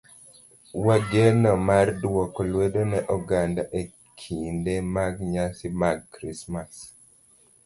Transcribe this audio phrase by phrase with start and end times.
[0.85, 3.81] wageno mar dwoko lwedo ne oganda e
[4.19, 6.73] kinde mag nyasi mar Krismas.